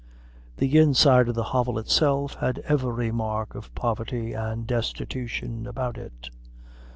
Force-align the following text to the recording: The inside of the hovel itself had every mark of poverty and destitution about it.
The 0.57 0.79
inside 0.79 1.29
of 1.29 1.35
the 1.35 1.43
hovel 1.53 1.77
itself 1.77 2.33
had 2.33 2.63
every 2.65 3.11
mark 3.11 3.53
of 3.53 3.71
poverty 3.75 4.33
and 4.33 4.65
destitution 4.65 5.67
about 5.67 5.95
it. 5.95 6.31